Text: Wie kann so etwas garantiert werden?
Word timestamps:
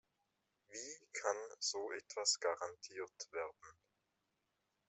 Wie 0.71 1.07
kann 1.13 1.37
so 1.59 1.91
etwas 1.91 2.39
garantiert 2.39 3.31
werden? 3.33 3.77